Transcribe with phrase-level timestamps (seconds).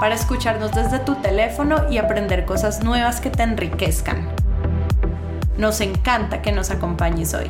[0.00, 4.28] para escucharnos desde tu teléfono y aprender cosas nuevas que te enriquezcan.
[5.56, 7.46] Nos encanta que nos acompañes hoy.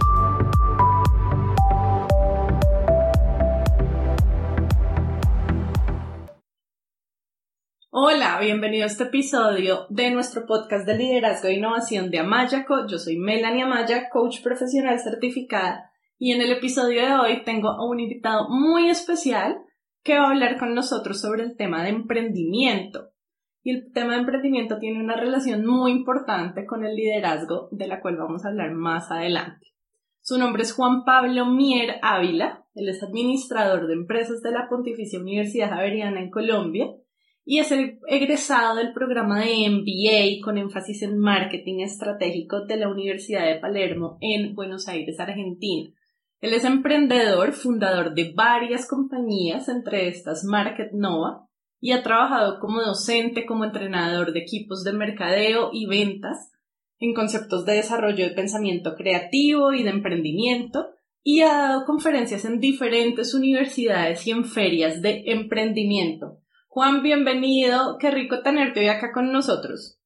[7.91, 12.87] Hola, bienvenido a este episodio de nuestro podcast de liderazgo e innovación de Amayaco.
[12.87, 17.87] Yo soy Melanie Amaya, coach profesional certificada, y en el episodio de hoy tengo a
[17.87, 19.59] un invitado muy especial
[20.09, 23.11] que va a hablar con nosotros sobre el tema de emprendimiento.
[23.63, 28.01] Y el tema de emprendimiento tiene una relación muy importante con el liderazgo, de la
[28.01, 29.67] cual vamos a hablar más adelante.
[30.23, 35.21] Su nombre es Juan Pablo Mier Ávila, él es administrador de empresas de la Pontificia
[35.21, 36.87] Universidad Javeriana en Colombia
[37.45, 42.89] y es el egresado del programa de MBA con énfasis en marketing estratégico de la
[42.89, 45.91] Universidad de Palermo en Buenos Aires, Argentina.
[46.41, 51.49] Él es emprendedor, fundador de varias compañías, entre estas Market Nova,
[51.81, 56.53] y ha trabajado como docente, como entrenador de equipos de mercadeo y ventas
[57.01, 60.91] en conceptos de desarrollo de pensamiento creativo y de emprendimiento,
[61.25, 66.39] y ha dado conferencias en diferentes universidades y en ferias de emprendimiento.
[66.69, 69.99] Juan, bienvenido, qué rico tenerte hoy acá con nosotros.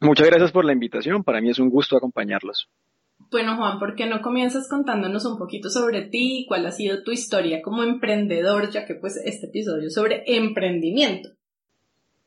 [0.00, 2.68] Muchas gracias por la invitación, para mí es un gusto acompañarlos.
[3.30, 7.02] Bueno, Juan, ¿por qué no comienzas contándonos un poquito sobre ti y cuál ha sido
[7.02, 11.30] tu historia como emprendedor, ya que pues este episodio es sobre emprendimiento?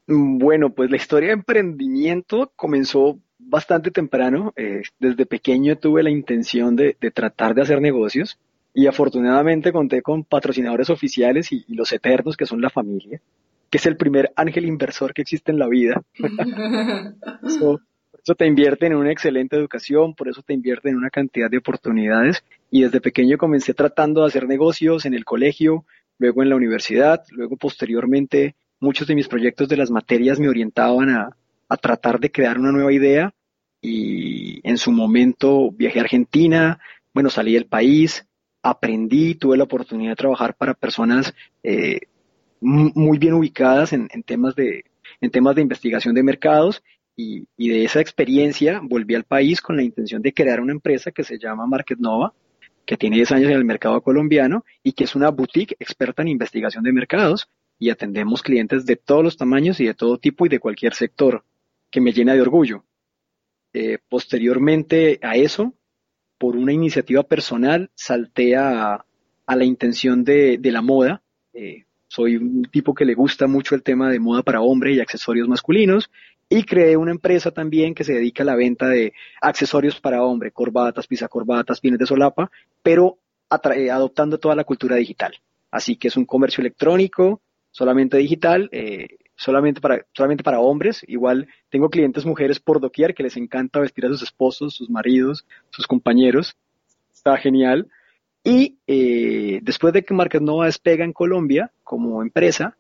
[0.08, 4.54] Bueno, pues la historia de emprendimiento comenzó bastante temprano.
[4.56, 8.38] Eh, desde pequeño tuve la intención de, tratar de hacer negocios
[8.74, 13.22] y afortunadamente conté con patrocinadores oficiales y, los eternos que son la familia,
[13.70, 16.02] que es el primer ángel inversor que existe en la vida.
[18.28, 21.60] eso te invierten en una excelente educación, por eso te invierten en una cantidad de
[21.60, 22.44] oportunidades.
[22.70, 25.86] Y desde pequeño comencé tratando de hacer negocios en el colegio,
[26.20, 31.10] luego en la universidad, luego posteriormente muchos de mis proyectos de las materias me orientaban
[31.10, 31.38] a,
[31.70, 33.34] a tratar de crear una nueva idea
[33.82, 36.82] y en su momento viajé a Argentina,
[37.14, 38.28] bueno, salí del país,
[38.62, 41.34] aprendí, tuve la oportunidad de trabajar para personas
[41.64, 42.02] eh,
[42.60, 44.84] muy bien ubicadas en, temas de,
[45.22, 46.84] en temas de investigación de mercados
[47.18, 51.24] y, de esa experiencia volví al país con la intención de crear una empresa que
[51.24, 52.34] se llama Market Nova,
[52.86, 56.30] que tiene 10 años en el mercado colombiano y que es una boutique experta en
[56.30, 60.50] investigación de mercados y atendemos clientes de todos los tamaños y de todo tipo y
[60.50, 61.44] de cualquier sector,
[61.90, 62.86] que me llena de orgullo.
[63.74, 65.74] Eh, posteriormente a eso,
[66.38, 69.04] por una iniciativa personal, salté a,
[69.48, 71.24] la intención de, la moda.
[71.54, 75.00] Eh, soy un tipo que le gusta mucho el tema de moda para hombre y
[75.00, 76.10] accesorios masculinos
[76.50, 80.52] y creé una empresa también que se dedica a la venta de accesorios para hombre,
[80.52, 82.50] corbatas, pisacorbatas, pines de solapa,
[82.82, 83.18] pero
[83.76, 85.34] eh, adoptando toda la cultura digital.
[85.72, 87.42] Así que es un comercio electrónico,
[87.72, 91.04] solamente digital, eh, solamente, para, solamente para hombres.
[91.08, 95.46] Igual tengo clientes mujeres por doquier que les encanta vestir a sus esposos, sus maridos,
[95.70, 96.56] sus compañeros.
[97.14, 97.88] Está genial.
[98.44, 102.78] Y eh, después de que Market Nova despega en Colombia como empresa,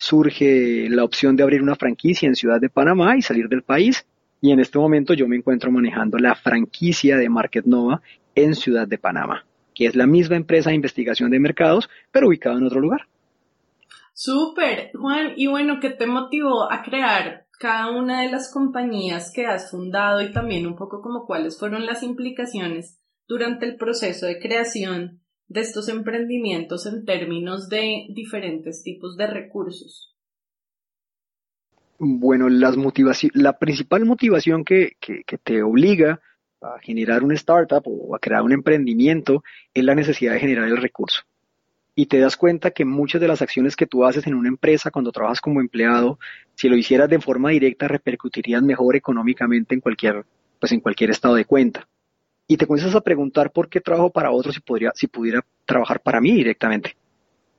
[0.00, 4.06] surge la opción de abrir una franquicia en Ciudad de Panamá y salir del país.
[4.40, 8.00] Y en este momento yo me encuentro manejando la franquicia de Market Nova
[8.34, 9.44] en Ciudad de Panamá,
[9.74, 13.02] que es la misma empresa de investigación de mercados, pero ubicada en otro lugar.
[14.14, 15.34] Súper, Juan.
[15.36, 20.22] Y bueno, ¿qué te motivó a crear cada una de las compañías que has fundado
[20.22, 25.60] y también un poco como cuáles fueron las implicaciones durante el proceso de creación de
[25.60, 30.14] estos emprendimientos en términos de diferentes tipos de recursos?
[31.98, 32.76] Bueno, las
[33.34, 34.92] la principal motivación que,
[35.42, 36.20] te obliga
[36.62, 39.42] a generar una startup o a crear un emprendimiento
[39.74, 41.22] es la necesidad de generar el recurso.
[41.96, 44.92] Y te das cuenta que muchas de las acciones que tú haces en una empresa
[44.92, 46.18] cuando trabajas como empleado,
[46.54, 50.24] si lo hicieras de forma directa, repercutirían mejor económicamente en cualquier,
[50.60, 51.88] pues en cualquier estado de cuenta
[52.50, 56.00] y te comienzas a preguntar por qué trabajo para otros si, podría, si pudiera trabajar
[56.00, 56.96] para mí directamente.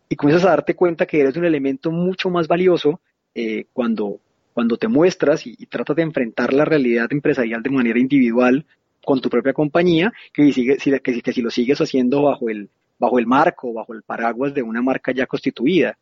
[0.09, 2.99] Y comienzas a darte cuenta que eres un elemento mucho más valioso
[3.33, 4.19] eh, cuando,
[4.53, 8.65] cuando te muestras y, tratas de enfrentar la realidad empresarial de manera individual
[9.05, 10.67] con tu propia compañía, que si,
[11.01, 12.67] que, si lo sigues haciendo bajo el,
[12.99, 15.97] bajo el marco, bajo el paraguas de una marca ya constituida.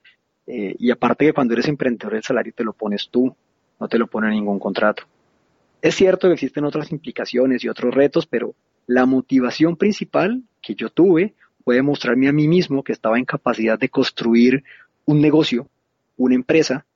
[0.47, 3.35] Eh, y aparte que cuando eres emprendedor el salario te lo pones tú.
[3.79, 5.03] no te lo pone ningún contrato.
[5.79, 8.55] Es cierto que existen otras implicaciones y otros retos, pero
[8.89, 13.77] la motivación principal que yo tuve fue demostrarme a mí mismo que estaba en capacidad
[13.77, 14.63] de construir
[15.05, 15.69] un negocio,
[16.17, 16.87] una empresa,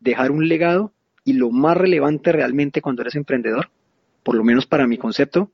[0.00, 0.94] dejar un legado
[1.26, 3.68] y lo más relevante realmente cuando eres emprendedor,
[4.22, 5.50] por lo menos para mi concepto,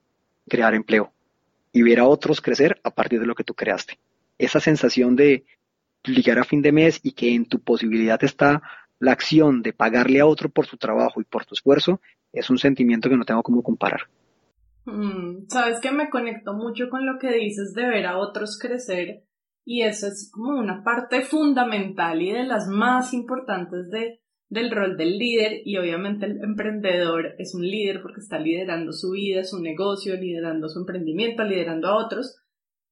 [0.48, 1.10] crear empleo
[1.72, 3.98] y ver a otros crecer a partir de lo que tú creaste.
[4.38, 5.46] Esa sensación de
[6.04, 8.62] llegar a fin de mes y que en tu posibilidad está
[9.00, 12.00] la acción de pagarle a otro por su trabajo y por tu esfuerzo,
[12.32, 14.02] es un sentimiento que no tengo como comparar.
[14.88, 19.24] Mm, Sabes que me conecto mucho con lo que dices de ver a otros crecer
[19.64, 24.96] y eso es como una parte fundamental y de las más importantes de, del rol
[24.96, 29.60] del líder y obviamente el emprendedor es un líder porque está liderando su vida, su
[29.60, 32.40] negocio, liderando su emprendimiento, liderando a otros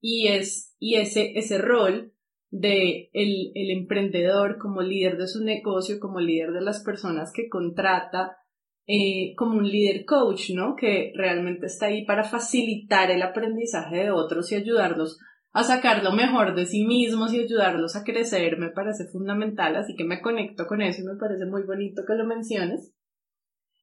[0.02, 2.12] y es y ese ese rol
[2.50, 7.48] de el, el emprendedor como líder de su negocio, como líder de las personas que
[7.48, 8.36] contrata,
[8.86, 10.76] eh, como un líder coach, ¿no?
[10.76, 15.18] Que realmente está ahí para facilitar el aprendizaje de otros y ayudarlos
[15.52, 19.96] a sacar lo mejor de sí mismos y ayudarlos a crecer, me parece fundamental, así
[19.96, 22.92] que me conecto con eso y me parece muy bonito que lo menciones.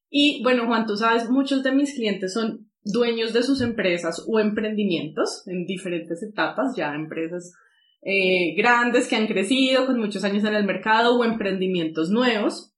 [0.10, 4.40] Y bueno, Juan, tú sabes, muchos de mis clientes son dueños de sus empresas o
[4.40, 7.54] emprendimientos en diferentes etapas, ya empresas
[8.04, 12.76] eh, grandes que han crecido con muchos años en el mercado o emprendimientos nuevos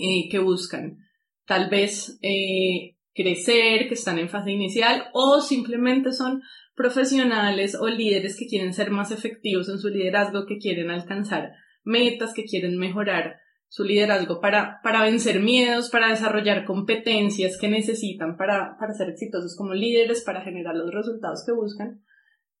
[0.00, 0.98] eh, que buscan
[1.46, 6.42] tal vez eh, crecer, que están en fase inicial o simplemente son
[6.74, 11.52] profesionales o líderes que quieren ser más efectivos en su liderazgo, que quieren alcanzar
[11.84, 13.36] metas, que quieren mejorar
[13.68, 19.56] su liderazgo para, para vencer miedos, para desarrollar competencias que necesitan para, para ser exitosos
[19.56, 22.04] como líderes, para generar los resultados que buscan.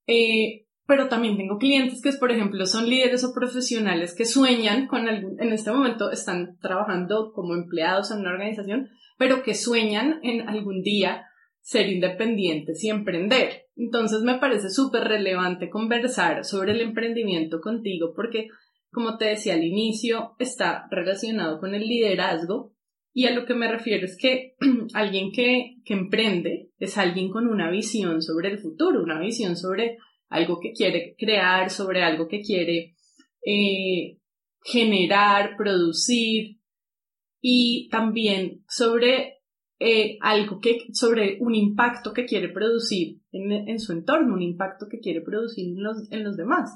[0.06, 5.08] Eh, pero también tengo clientes que, por ejemplo, son líderes o profesionales que sueñan con
[5.08, 10.46] algún, en este momento están trabajando como empleados en una organización, pero que sueñan en
[10.50, 11.24] algún día
[11.62, 13.68] ser independientes y emprender.
[13.74, 18.48] Entonces me parece súper relevante conversar sobre el emprendimiento contigo porque,
[18.90, 22.74] como te decía al inicio, está relacionado con el liderazgo
[23.14, 24.56] y a lo que me refiero es que
[24.92, 29.96] alguien que, que emprende es alguien con una visión sobre el futuro, una visión sobre
[30.32, 32.96] algo que quiere crear, sobre algo que quiere
[33.44, 34.18] eh,
[34.64, 36.58] generar, producir
[37.40, 39.42] y también sobre
[39.78, 45.00] eh, algo que, sobre un impacto que quiere producir en, su entorno, un impacto que
[45.00, 46.70] quiere producir en los, en los demás.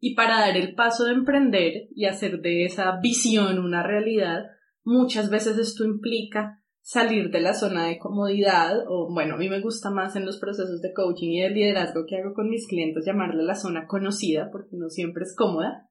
[0.00, 4.44] Y para dar el paso de emprender y hacer de esa visión una realidad,
[4.84, 9.60] muchas veces esto implica salir de la zona de comodidad, o bueno, a mí me
[9.60, 13.06] gusta más en los procesos de coaching y de liderazgo que hago con mis clientes
[13.06, 15.88] llamarle la zona conocida, porque no siempre es cómoda,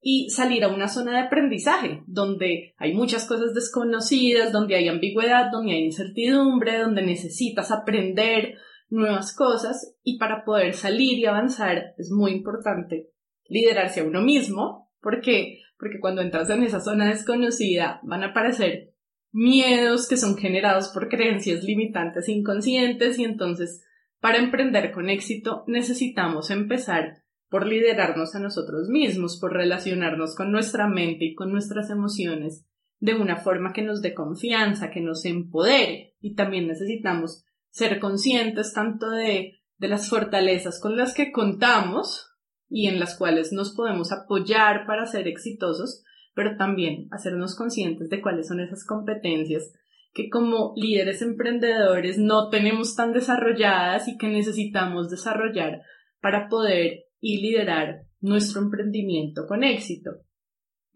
[0.00, 5.50] y salir a una zona de aprendizaje, donde hay muchas cosas desconocidas, donde hay ambigüedad,
[5.52, 8.54] donde hay incertidumbre, donde necesitas aprender
[8.88, 13.10] nuevas cosas, y para poder salir y avanzar es muy importante
[13.46, 18.93] liderarse a uno mismo, porque porque cuando entras en esa zona desconocida van a aparecer
[19.34, 23.84] miedos que son generados por creencias limitantes inconscientes y entonces
[24.20, 30.88] para emprender con éxito necesitamos empezar por liderarnos a nosotros mismos, por relacionarnos con nuestra
[30.88, 32.64] mente y con nuestras emociones
[33.00, 36.14] de una forma que nos dé confianza, que nos empodere.
[36.20, 42.30] Y también necesitamos ser conscientes tanto de, de las fortalezas con las que contamos
[42.68, 46.02] y en las cuales nos podemos apoyar para ser exitosos,
[46.34, 49.72] pero también hacernos conscientes de cuáles son esas competencias
[50.14, 55.82] que como líderes emprendedores no tenemos tan desarrolladas y que necesitamos desarrollar
[56.20, 60.12] para poder y liderar nuestro emprendimiento con éxito.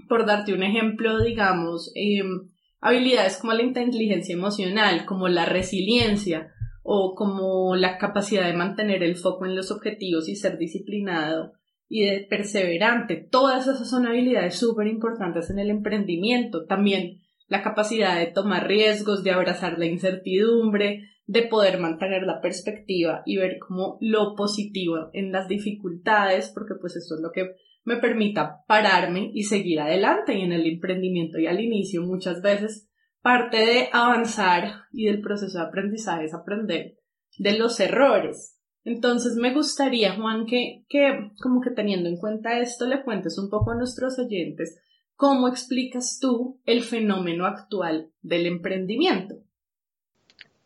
[0.09, 2.49] Por darte un ejemplo, digamos, em,
[2.81, 6.53] habilidades como la inteligencia emocional, como la resiliencia
[6.85, 11.58] o como la capacidad de mantener el foco en los objetivos y ser disciplinado
[11.89, 13.17] y de perseverante.
[13.17, 16.67] Todas esas son habilidades súper importantes en el emprendimiento.
[16.67, 23.23] También la capacidad de tomar riesgos, de abrazar la incertidumbre, de poder mantener la perspectiva
[23.25, 27.55] y ver como lo positivo en las dificultades, porque pues esto es lo que
[27.85, 30.35] me permita pararme y seguir adelante.
[30.35, 32.89] Y en el emprendimiento y al inicio muchas veces
[33.23, 36.99] parte de avanzar y del proceso de aprendizaje es aprender
[37.39, 38.58] de los errores.
[38.85, 43.51] Entonces me gustaría, Juan, que, que como que teniendo en cuenta esto, le cuentes un
[43.51, 44.81] poco a nuestros oyentes
[45.17, 49.35] cómo explicas tú el fenómeno actual del emprendimiento.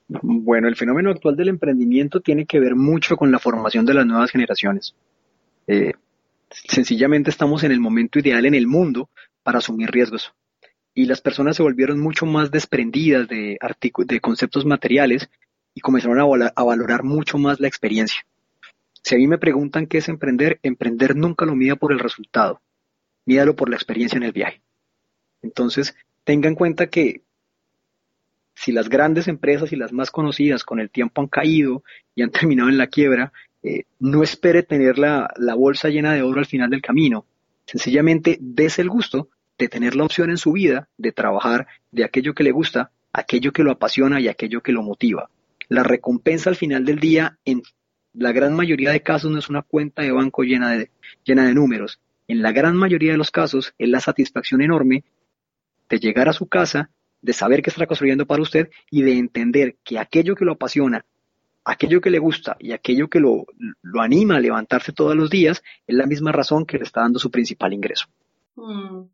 [0.09, 4.05] Bueno, el fenómeno actual del emprendimiento tiene que ver mucho con la formación de las
[4.05, 4.95] nuevas generaciones.
[5.67, 5.95] Eh,
[6.51, 9.09] sencillamente estamos en el momento ideal en el mundo
[9.43, 10.33] para asumir riesgos.
[10.95, 13.59] y las personas se volvieron mucho más desprendidas de,
[14.07, 15.31] de conceptos materiales
[15.75, 16.19] y comenzaron
[16.55, 18.23] a, valorar mucho más la experiencia.
[19.03, 22.61] Si a mí me preguntan qué es emprender, emprender nunca lo mida por el resultado,
[23.27, 24.63] mídalo por la experiencia en el viaje.
[25.43, 27.23] Entonces, tenga en cuenta que
[28.55, 31.83] si las grandes empresas y las más conocidas con el tiempo han caído
[32.15, 36.23] y han terminado en la quiebra, eh, no espere tener la, la bolsa llena de
[36.23, 37.27] oro al final del camino.
[37.65, 42.35] Sencillamente des el gusto de tener la opción en su vida de trabajar de aquello
[42.35, 45.31] que le gusta, aquello que lo apasiona y aquello que lo motiva.
[45.73, 47.63] La recompensa al final del día, en
[48.13, 50.91] la gran mayoría de casos, no es una cuenta de banco llena de,
[51.25, 51.99] llena de números.
[52.29, 55.03] En la gran mayoría de los casos es la satisfacción enorme
[55.89, 56.91] de llegar a su casa,
[57.23, 61.07] de saber que está construyendo para usted y de entender que aquello que lo apasiona,
[61.65, 63.47] aquello que le gusta y aquello que lo,
[63.81, 67.19] lo anima a levantarse todos los días es la misma razón que le está dando
[67.19, 68.09] su principal ingreso.
[68.57, 69.05] Mm.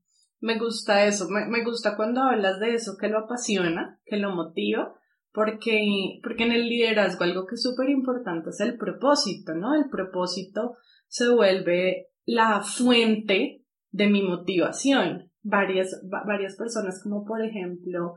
[0.41, 4.35] Me gusta eso, me, me, gusta cuando hablas de eso que lo apasiona, que lo
[4.35, 4.95] motiva,
[5.33, 9.75] porque, porque en el liderazgo algo que es súper importante es el propósito, ¿no?
[9.75, 15.31] El propósito se vuelve la fuente de mi motivación.
[15.43, 18.17] Varias, varias personas como por ejemplo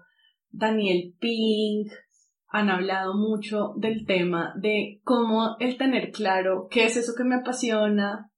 [0.49, 1.91] Daniel Pink
[2.47, 7.35] han hablado mucho del tema de cómo el tener claro qué es eso que me
[7.35, 8.29] apasiona,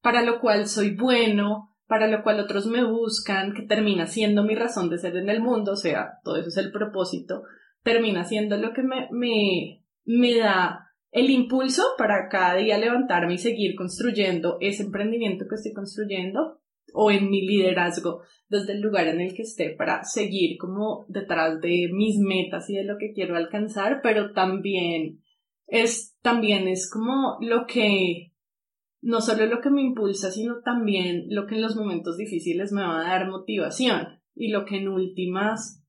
[0.00, 4.56] para lo cual soy bueno, para lo cual otros me buscan, que termina siendo mi
[4.56, 7.42] razón de ser en el mundo, o sea, todo eso es el propósito,
[7.82, 13.38] termina siendo lo que me, me, me da el impulso para cada día levantarme y
[13.38, 16.60] seguir construyendo ese emprendimiento que estoy construyendo
[16.94, 21.60] o en mi liderazgo desde el lugar en el que esté para seguir como detrás
[21.60, 25.22] de mis metas y de lo que quiero alcanzar, pero también
[25.66, 28.32] es, también es como lo que
[29.00, 32.82] no solo lo que me impulsa, sino también lo que en los momentos difíciles me
[32.82, 35.81] va a dar motivación y lo que en últimas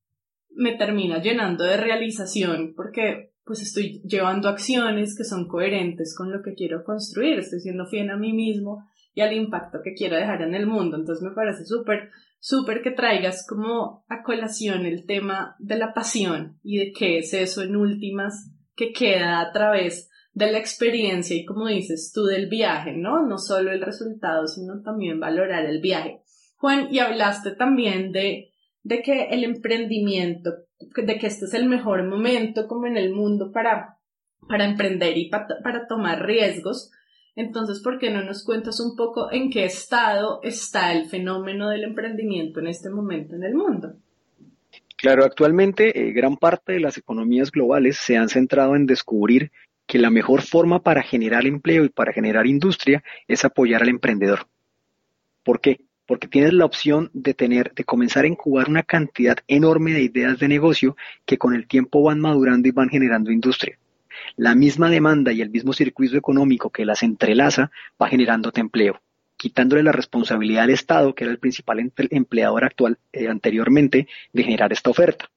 [0.54, 6.42] me termina llenando de realización porque pues estoy llevando acciones que son coherentes con lo
[6.42, 8.84] que quiero construir, estoy siendo fiel a mí mismo
[9.14, 10.96] y al impacto que quiero dejar en el mundo.
[10.96, 16.58] Entonces me parece súper, súper que traigas como a colación el tema de la pasión
[16.62, 21.44] y de qué es eso en últimas que queda a través de la experiencia y
[21.44, 23.24] como dices tú del viaje, ¿no?
[23.24, 26.22] No solo el resultado, sino también valorar el viaje.
[26.56, 28.53] Juan, y hablaste también de,
[28.84, 33.50] de que el emprendimiento, de que este es el mejor momento como en el mundo
[33.50, 33.96] para,
[34.46, 36.92] para emprender y para, para tomar riesgos.
[37.34, 41.82] Entonces, ¿por qué no nos cuentas un poco en qué estado está el fenómeno del
[41.82, 43.94] emprendimiento en este momento en el mundo?
[44.96, 49.50] Claro, actualmente eh, gran parte de las economías globales se han centrado en descubrir
[49.86, 54.46] que la mejor forma para generar empleo y para generar industria es apoyar al emprendedor.
[55.42, 55.80] ¿Por qué?
[56.06, 60.38] Porque tienes la opción de tener, de comenzar a incubar una cantidad enorme de ideas
[60.38, 63.78] de negocio que con el tiempo van madurando y van generando industria.
[64.36, 67.70] La misma demanda y el mismo circuito económico que las entrelaza
[68.00, 69.00] va generándote empleo,
[69.36, 74.72] quitándole la responsabilidad al Estado, que era el principal empleador actual eh, anteriormente, de generar
[74.72, 75.30] esta oferta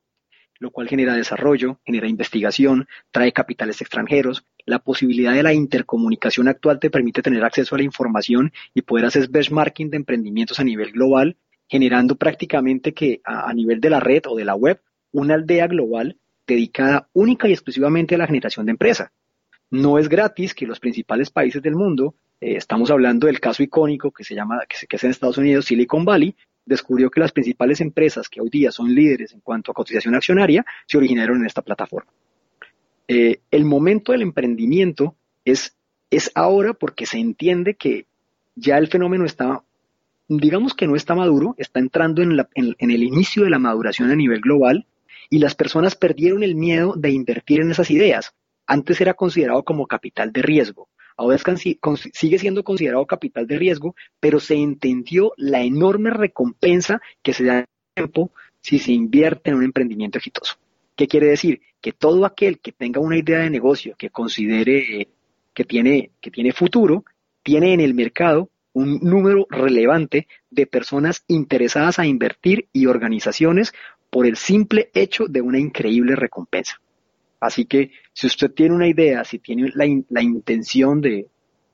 [0.59, 4.45] lo cual genera desarrollo, genera investigación, trae capitales extranjeros.
[4.65, 9.05] La posibilidad de la intercomunicación actual te permite tener acceso a la información y poder
[9.05, 11.37] hacer benchmarking de emprendimientos a nivel global,
[11.67, 16.17] generando prácticamente que a, nivel de la red o de la web, una aldea global
[16.45, 19.11] dedicada única y exclusivamente a la generación de empresa.
[19.69, 24.11] No es gratis que los principales países del mundo, eh, estamos hablando del caso icónico
[24.11, 26.35] que se llama, que, que es en Estados Unidos, Silicon Valley,
[26.67, 30.65] descubrió que las principales empresas que hoy día son líderes en cuanto a cotización accionaria
[30.85, 32.11] se originaron en esta plataforma.
[33.07, 35.75] Eh, el momento del emprendimiento es,
[36.11, 38.05] es ahora porque se entiende que
[38.55, 39.63] ya el fenómeno está,
[40.27, 44.15] digamos que no está maduro, está entrando en, en el inicio de la maduración a
[44.15, 44.85] nivel global
[45.29, 48.33] y las personas perdieron el miedo de invertir en esas ideas.
[48.65, 51.37] Antes era considerado como capital de riesgo ahora
[52.13, 57.59] sigue siendo considerado capital de riesgo, pero se entendió la enorme recompensa que se da
[57.59, 58.31] en tiempo
[58.61, 60.55] si se invierte en un emprendimiento exitoso.
[60.95, 61.61] ¿Qué quiere decir?
[61.81, 65.09] Que todo aquel que tenga una idea de negocio que considere
[65.53, 67.03] que tiene, que tiene futuro,
[67.43, 73.73] tiene en el mercado un número relevante de personas interesadas a invertir y organizaciones
[74.11, 76.79] por el simple hecho de una increíble recompensa.
[77.39, 81.27] Así que si usted tiene una idea, si tiene la, la intención de,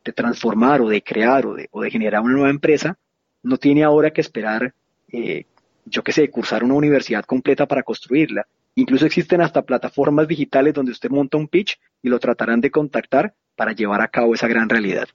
[0.03, 2.97] de, transformar o de crear o de, o de, generar una nueva empresa,
[3.43, 4.73] no tiene ahora que esperar,
[5.11, 5.45] eh,
[5.85, 8.45] yo qué sé, cursar una universidad completa para construirla.
[8.75, 13.33] Incluso existen hasta plataformas digitales donde usted monta un pitch y lo tratarán de contactar
[13.55, 15.07] para llevar a cabo esa gran realidad.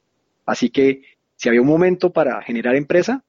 [0.46, 1.02] Así que
[1.36, 3.24] si había un momento para generar empresa,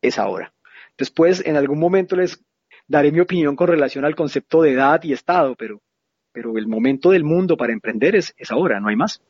[0.00, 0.52] es ahora.
[0.96, 2.42] Después, en algún momento les
[2.86, 5.80] daré mi opinión con relación al concepto de edad y estado, pero,
[6.34, 9.22] pero el momento del mundo para emprender es, es ahora, no hay más.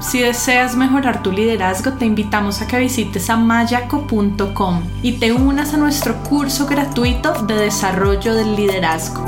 [0.00, 5.78] Si deseas mejorar tu liderazgo, te invitamos a que visites amayaco.com y te unas a
[5.78, 9.24] nuestro curso gratuito de desarrollo del liderazgo.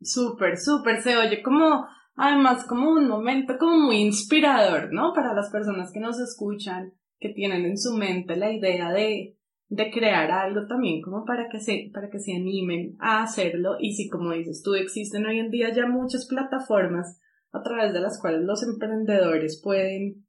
[0.00, 5.12] Súper, súper, se oye como, además, como un momento como muy inspirador, ¿no?
[5.14, 9.36] Para las personas que nos escuchan, que tienen en su mente la idea de
[9.74, 13.94] de crear algo también como para que se, para que se animen a hacerlo y
[13.94, 17.18] si como dices tú existen hoy en día ya muchas plataformas
[17.52, 20.26] a través de las cuales los emprendedores pueden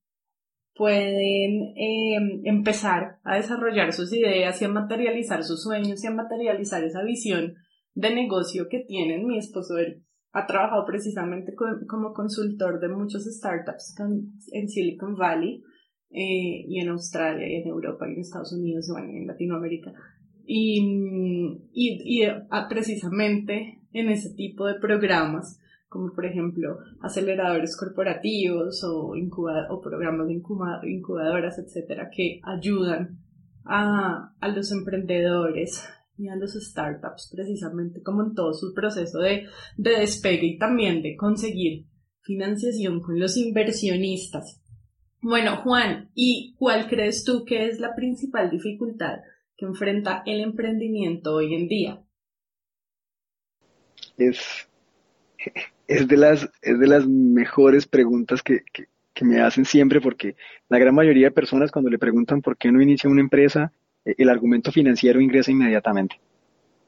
[0.76, 6.82] pueden em, empezar a desarrollar sus ideas y a materializar sus sueños y a materializar
[6.86, 7.56] esa visión
[7.94, 9.28] de negocio que tienen.
[9.28, 9.76] Mi esposo
[10.32, 11.54] ha trabajado precisamente
[11.88, 13.94] como consultor de muchos startups
[14.52, 15.62] en Silicon Valley
[16.14, 19.92] eh, y en Australia y en Europa y en Estados Unidos y en Latinoamérica.
[20.46, 20.80] Y,
[21.74, 29.14] y, y ah, precisamente en ese tipo de programas, como por ejemplo aceleradores corporativos o,
[29.16, 30.34] o programas de
[30.92, 33.20] incubadoras, etcétera, que ayudan
[33.66, 35.84] a, a los emprendedores
[36.18, 41.02] y a los startups precisamente como en todo su proceso de, de despegue y también
[41.02, 41.88] de conseguir
[42.22, 44.63] financiación con los inversionistas
[45.24, 49.20] bueno, Juan, ¿y cuál crees tú que es la principal dificultad
[49.56, 52.02] que enfrenta el emprendimiento hoy en día?
[54.18, 54.68] Es,
[55.88, 58.64] es, de, las, es de las mejores preguntas que,
[59.22, 60.36] me hacen siempre porque
[60.68, 63.72] la gran mayoría de personas cuando le preguntan por qué no inicia una empresa,
[64.04, 66.20] eh, el argumento financiero ingresa inmediatamente.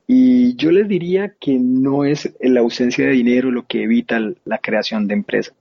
[0.06, 4.58] Y yo les diría que no es la ausencia de dinero lo que evita la
[4.58, 5.56] creación de empresas.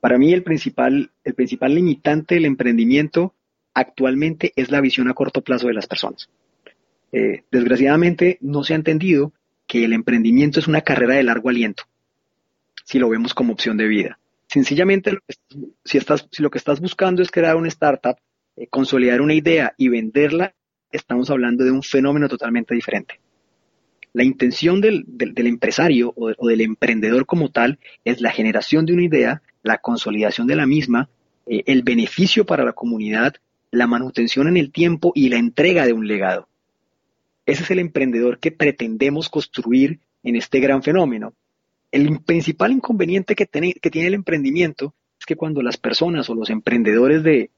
[0.00, 3.34] Para mí el principal, el principal limitante del emprendimiento
[3.74, 6.28] actualmente es la visión a corto plazo de las personas.
[7.12, 9.32] Eh, desgraciadamente no se ha entendido
[9.66, 11.84] que el emprendimiento es una carrera de largo aliento,
[12.84, 14.18] si lo vemos como opción de vida.
[14.48, 15.18] Sencillamente,
[15.84, 18.16] si, estás, si lo que estás buscando es crear una startup,
[18.56, 20.54] eh, consolidar una idea y venderla,
[20.90, 23.20] estamos hablando de un fenómeno totalmente diferente.
[24.12, 25.04] La intención del,
[25.36, 30.56] empresario o, del emprendedor como tal es la generación de una idea, la consolidación de
[30.56, 31.08] la misma,
[31.46, 33.34] eh, el beneficio para la comunidad,
[33.70, 36.48] la manutención en el tiempo y la entrega de un legado.
[37.44, 41.34] Ese es el emprendedor que pretendemos construir en este gran fenómeno.
[41.92, 46.50] El principal inconveniente que, que tiene el emprendimiento es que cuando las personas o los
[46.50, 47.50] emprendedores de,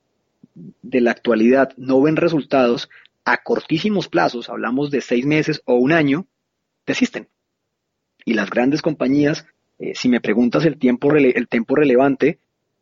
[0.83, 2.89] de la actualidad no ven resultados
[3.25, 6.27] a cortísimos plazos, hablamos de seis meses o un año,
[6.87, 7.29] desisten.
[8.25, 9.47] Y las grandes compañías,
[9.79, 12.39] eh, si me preguntas el tiempo, el tiempo relevante,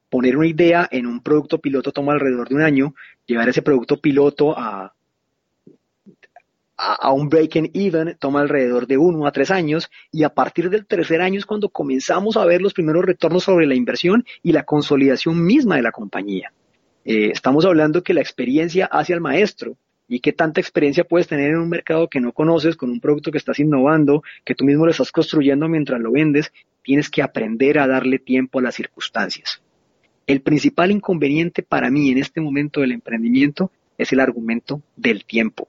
[0.09, 2.95] poner una idea en un producto piloto toma alrededor de un año,
[3.27, 4.95] llevar ese producto piloto a,
[6.77, 9.91] a, un break even toma alrededor de uno a tres años.
[10.13, 13.67] Y a partir del tercer año es cuando comenzamos a ver los primeros retornos sobre
[13.67, 16.53] la inversión y la consolidación misma de la compañía.
[17.05, 19.77] Eh, estamos hablando que la experiencia hace al maestro.
[20.09, 23.33] Y qué tanta experiencia puedes tener en un mercado que no conoces, con un producto
[23.33, 26.53] que estás innovando, que tú mismo lo estás construyendo mientras lo vendes,
[26.87, 29.61] tienes que aprender a darle tiempo a las circunstancias.
[30.25, 35.67] El principal inconveniente para mí en este momento del emprendimiento es el argumento del tiempo.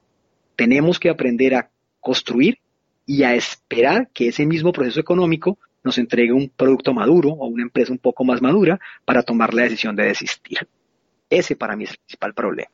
[0.54, 2.58] Tenemos que aprender a construir
[3.04, 7.64] y a esperar que ese mismo proceso económico nos entregue un producto maduro o una
[7.64, 10.68] empresa un poco más madura para tomar la decisión de desistir.
[11.28, 12.70] Ese para mí es el principal problema.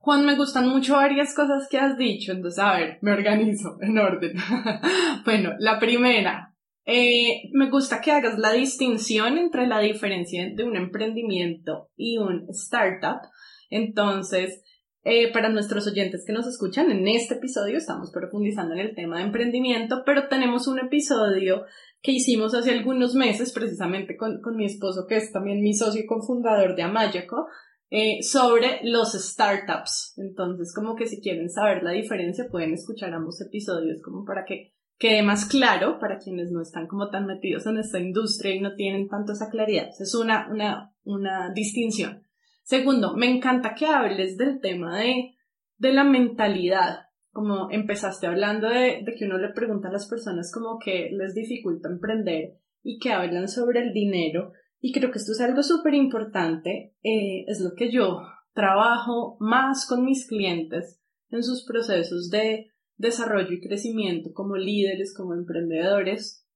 [0.00, 3.98] Juan, me gustan mucho varias cosas que has dicho, entonces a ver, me organizo en
[3.98, 4.34] orden.
[5.24, 6.49] bueno, la primera,
[6.86, 12.46] eh, me gusta que hagas la distinción entre la diferencia de un emprendimiento y un
[12.50, 13.20] startup.
[13.68, 14.62] Entonces,
[15.02, 19.18] eh, para nuestros oyentes que nos escuchan, en este episodio estamos profundizando en el tema
[19.18, 21.64] de emprendimiento, pero tenemos un episodio
[22.02, 26.02] que hicimos hace algunos meses, precisamente con, con mi esposo, que es también mi socio
[26.06, 27.46] cofundador de Amayaco,
[27.90, 30.14] eh, sobre los startups.
[30.16, 34.74] Entonces, como que si quieren saber la diferencia, pueden escuchar ambos episodios como para que
[35.00, 38.74] quede más claro para quienes no están como tan metidos en esta industria y no
[38.74, 39.88] tienen tanto esa claridad.
[39.98, 42.22] Es una, una, una distinción.
[42.62, 45.34] Segundo, me encanta que hables del tema de,
[45.78, 47.06] de la mentalidad.
[47.32, 51.34] Como empezaste hablando de, de que uno le pregunta a las personas como que les
[51.34, 55.94] dificulta emprender y que hablan sobre el dinero y creo que esto es algo súper
[55.94, 62.69] importante, eh, es lo que yo trabajo más con mis clientes en sus procesos de
[63.00, 66.46] desarrollo y crecimiento como líderes, como emprendedores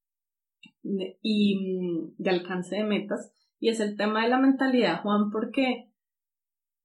[0.83, 3.33] y mm, de alcance de metas.
[3.59, 5.91] y es el tema de la mentalidad, Juan, porque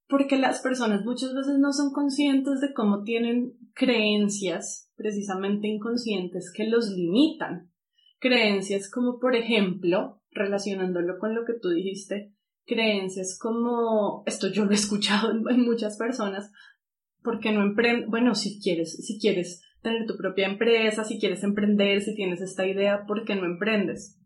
[0.07, 6.65] porque las personas muchas veces no son conscientes de cómo tienen creencias precisamente inconscientes que
[6.65, 7.71] los limitan.
[8.17, 12.33] Creencias como, por ejemplo, relacionándolo con lo que tú dijiste,
[12.65, 16.51] creencias como, esto yo lo he escuchado en, muchas personas,
[17.23, 22.01] porque no emprendes, bueno, si quieres, si quieres tener tu propia empresa, si quieres emprender,
[22.01, 24.19] si tienes esta idea, ¿por qué no emprendes?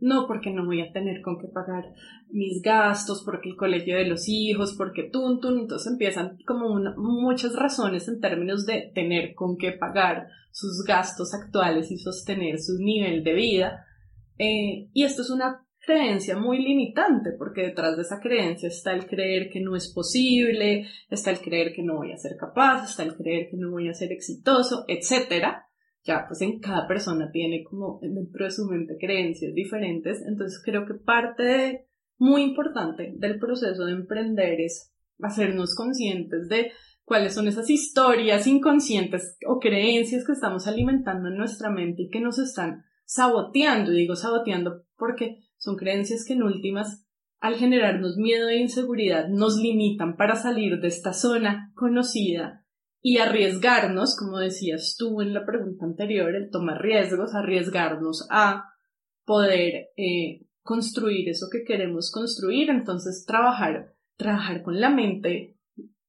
[0.00, 1.92] no porque no voy a tener con qué pagar
[2.30, 7.54] mis gastos, porque el colegio de los hijos, porque tun, tun, entonces empiezan como muchas
[7.54, 13.22] razones en términos de tener con qué pagar sus gastos actuales y sostener su nivel
[13.22, 13.84] de vida.
[14.38, 19.06] Eh, y esto es una creencia muy limitante, porque detrás de esa creencia está el
[19.06, 23.02] creer que no es posible, está el creer que no voy a ser capaz, está
[23.02, 25.66] el creer que no voy a ser exitoso, etcétera.
[26.02, 30.86] Ya pues en cada persona tiene como dentro de su mente creencias diferentes, entonces creo
[30.86, 31.86] que parte
[32.18, 36.72] muy importante del proceso de emprender es hacernos conscientes de
[37.04, 42.20] cuáles son esas historias inconscientes o creencias que estamos alimentando en nuestra mente y que
[42.20, 47.06] nos están saboteando, y digo saboteando porque son creencias que en últimas
[47.38, 52.66] al generarnos miedo e inseguridad nos limitan para salir de esta zona conocida
[53.02, 58.74] y arriesgarnos, como decías tú en la pregunta anterior, el tomar riesgos, arriesgarnos a
[59.24, 62.68] poder eh, construir eso que queremos construir.
[62.68, 65.56] Entonces, trabajar, trabajar con la mente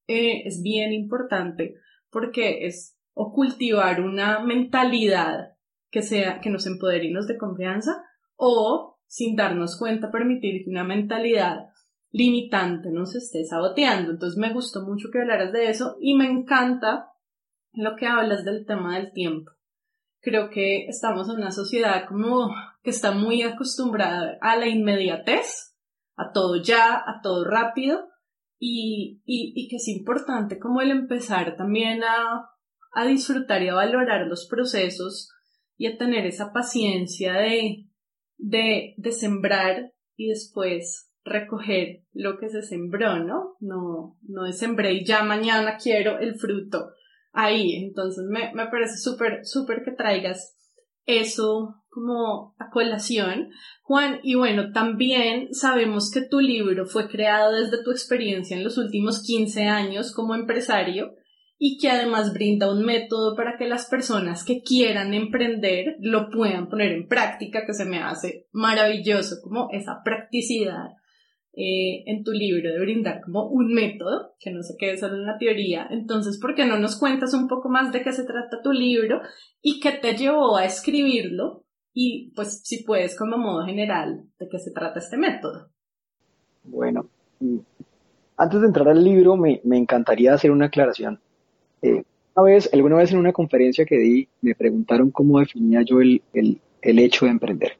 [0.07, 1.75] eh, es bien importante
[2.09, 5.55] porque es o cultivar una mentalidad
[5.89, 8.03] que sea, que nos empodere y nos dé confianza,
[8.35, 11.65] o sin darnos cuenta permitir que una mentalidad
[12.11, 14.11] limitante nos esté saboteando.
[14.11, 17.11] Entonces me gustó mucho que hablaras de eso y me encanta
[17.73, 19.51] lo que hablas del tema del tiempo.
[20.21, 25.75] Creo que estamos en una sociedad como que está muy acostumbrada a la inmediatez,
[26.15, 28.07] a todo ya, a todo rápido
[28.57, 32.49] y, y, que es importante como el empezar también a,
[32.93, 35.33] a disfrutar y a valorar los procesos
[35.75, 37.90] y a tener esa paciencia de,
[38.41, 43.55] de, de sembrar y después recoger lo que se sembró, ¿no?
[43.59, 46.91] No, no sembré y ya mañana quiero el fruto
[47.31, 47.75] ahí.
[47.75, 50.57] Entonces me, me parece súper, súper que traigas
[51.05, 53.49] eso como a colación.
[53.83, 58.77] Juan, y bueno, también sabemos que tu libro fue creado desde tu experiencia en los
[58.77, 61.13] últimos 15 años como empresario
[61.63, 66.67] y que además brinda un método para que las personas que quieran emprender lo puedan
[66.69, 70.87] poner en práctica, que se me hace maravilloso, como esa practicidad
[71.53, 75.27] eh, en tu libro de brindar como un método, que no se quede solo en
[75.27, 75.85] la teoría.
[75.91, 79.21] Entonces, ¿por qué no nos cuentas un poco más de qué se trata tu libro
[79.61, 81.65] y qué te llevó a escribirlo?
[81.93, 85.69] Y pues, si puedes, como modo general, de qué se trata este método.
[86.63, 87.07] Bueno,
[87.39, 87.59] mm,
[88.37, 91.19] antes de entrar al libro, me, me encantaría hacer una aclaración.
[91.81, 92.03] Eh,
[92.35, 96.21] una vez, alguna vez en una conferencia que di, me preguntaron cómo definía yo el,
[96.33, 97.77] el, hecho de emprender.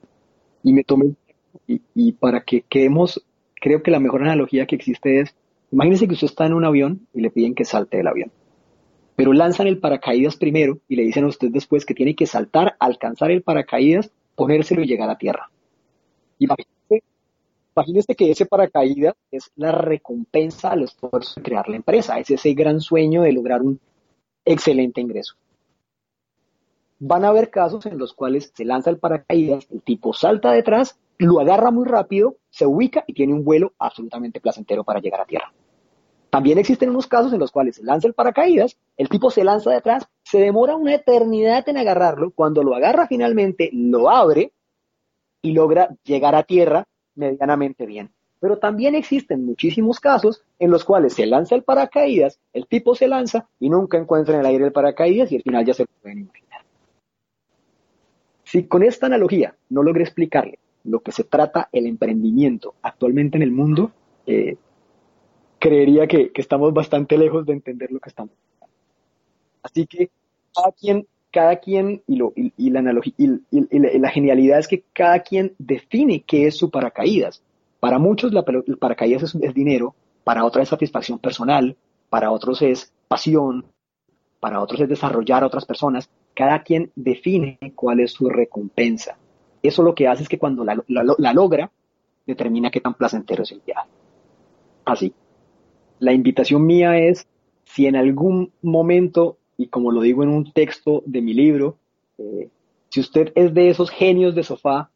[0.64, 1.14] Y me tomé,
[1.68, 3.24] y, y para que quedemos
[3.62, 5.36] creo que la mejor analogía que existe es,
[5.72, 8.32] imagínense que usted está en un avión y le piden que salte del avión.
[9.16, 12.76] Pero lanzan el paracaídas primero y le dicen a usted después que tiene que saltar,
[12.80, 15.50] alcanzar el paracaídas, ponérselo y llegar a tierra.
[16.40, 22.54] Imagínese que ese paracaídas es la recompensa al esfuerzo de crear la empresa, es ese
[22.54, 23.80] gran sueño de lograr un
[24.46, 25.36] excelente ingreso.
[27.00, 31.00] Van a haber casos en los cuales se lanza el paracaídas, el tipo salta detrás
[31.18, 35.26] lo agarra muy rápido, se ubica y tiene un vuelo absolutamente placentero para llegar a
[35.26, 35.54] tierra.
[36.32, 39.70] También existen unos casos en los cuales se lanza el paracaídas, el tipo se lanza
[39.70, 44.54] detrás, se demora una eternidad en agarrarlo, cuando lo agarra finalmente, lo abre
[45.42, 48.12] y logra llegar a tierra medianamente bien.
[48.42, 53.08] Pero también existen muchísimos casos en los cuales se lanza el paracaídas, el tipo se
[53.08, 55.90] lanza y nunca encuentra en el aire el paracaídas y al final ya se lo
[56.02, 56.62] pueden imaginar.
[58.44, 63.44] Si con esta analogía no logré explicarle lo que se trata el emprendimiento actualmente en
[63.44, 63.92] el mundo,
[64.26, 64.58] eh,
[65.60, 68.34] creería que, estamos bastante lejos de entender lo que estamos.
[69.62, 70.10] Así que
[70.54, 75.20] cada quien, cada quien y, lo, y, la analogía y, la, genialidad es que cada
[75.20, 77.44] quien define qué es su paracaídas.
[77.82, 81.76] Para muchos la, el paracaídas es, dinero, para otros es satisfacción personal,
[82.12, 83.66] para otros es pasión,
[84.40, 86.08] para otros es desarrollar a otras personas.
[86.36, 89.18] Cada quien define cuál es su recompensa.
[89.64, 91.72] Eso lo que hace es que cuando la, logra,
[92.28, 93.90] determina qué tan placentero es el viaje.
[94.86, 95.16] Así.
[95.98, 97.28] La invitación mía es,
[97.64, 101.78] si en algún momento, y como lo digo en un texto de mi libro,
[102.20, 102.48] eh,
[102.90, 104.92] si usted es de esos genios de sofá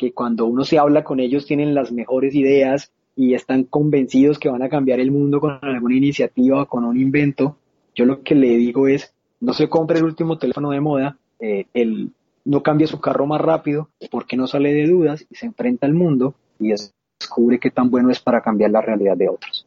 [0.00, 4.48] que cuando uno se habla con ellos tienen las mejores ideas y están convencidos que
[4.48, 7.58] van a cambiar el mundo con alguna iniciativa o con un invento.
[7.94, 11.66] Yo lo que le digo es, no se compre el último teléfono de moda, eh,
[11.74, 12.12] el,
[12.46, 15.92] no cambie su carro más rápido porque no sale de dudas y se enfrenta al
[15.92, 19.66] mundo y descubre qué tan bueno es para cambiar la realidad de otros.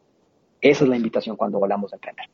[0.61, 2.25] Esa es la invitación cuando hablamos de emprender.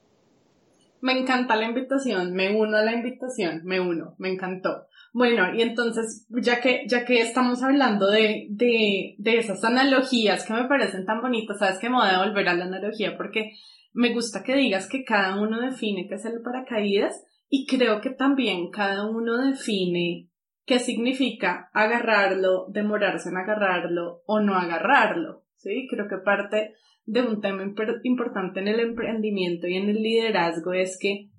[1.01, 4.85] Me encanta la invitación, me uno a la invitación, me uno, me encantó.
[5.13, 10.53] Bueno, y entonces, ya que, ya que estamos hablando de, de, de esas analogías que
[10.53, 13.53] me parecen tan bonitas, sabes que me voy a volver a la analogía porque
[13.93, 18.11] me gusta que digas que cada uno define qué es el paracaídas y creo que
[18.11, 20.29] también cada uno define
[20.65, 25.43] qué significa agarrarlo, demorarse en agarrarlo o no agarrarlo.
[25.55, 27.63] Sí, creo que parte de un tema
[28.03, 31.29] importante en el emprendimiento y en el liderazgo es que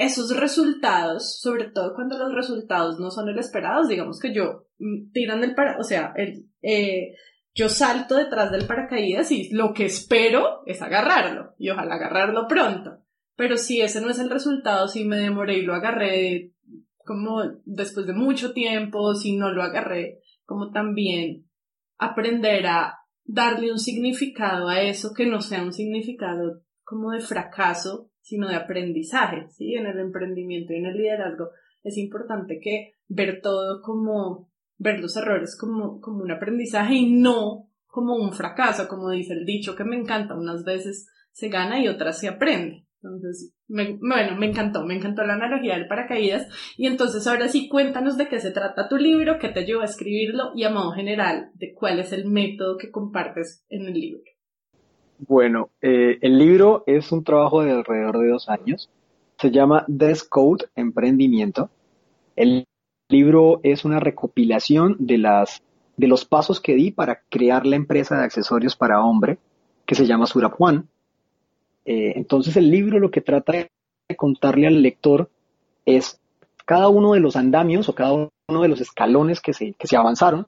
[0.00, 5.12] esos resultados, sobre todo cuando los resultados no son el esperados, digamos que yo mm,
[5.12, 7.12] tiran del para, o sea, el, eh,
[7.54, 13.02] yo salto detrás del paracaídas y lo que espero es agarrarlo y ojalá agarrarlo pronto.
[13.36, 16.54] Pero si ese no es el resultado, si me demoré y lo agarré
[17.04, 21.46] como después de mucho tiempo, si no lo agarré, como también
[21.98, 28.09] aprender a darle un significado a eso que no sea un significado como de fracaso,
[28.20, 29.74] sino de aprendizaje, ¿sí?
[29.74, 31.50] En el emprendimiento y en el liderazgo
[31.82, 37.68] es importante que ver todo como, ver los errores como, como un aprendizaje y no
[37.86, 41.88] como un fracaso, como dice el dicho que me encanta, unas veces se gana y
[41.88, 42.86] otras se aprende.
[43.02, 46.46] Entonces, bueno, me encantó, me encantó la analogía del paracaídas.
[46.76, 49.86] Y entonces ahora sí, cuéntanos de qué se trata tu libro, qué te llevó a
[49.86, 54.22] escribirlo y a modo general, de cuál es el método que compartes en el libro.
[55.28, 58.88] Bueno, eh, el libro es un trabajo de alrededor de dos años.
[59.38, 61.68] Se llama Desk Code Emprendimiento.
[62.36, 62.66] El
[63.10, 65.62] libro es una recopilación de, las,
[65.98, 69.38] de los pasos que di para crear la empresa de accesorios para hombre
[69.84, 70.84] que se llama Surap One.
[71.84, 75.28] Eh, entonces el libro lo que trata de contarle al lector
[75.84, 76.18] es
[76.64, 79.98] cada uno de los andamios o cada uno de los escalones que se, que se
[79.98, 80.46] avanzaron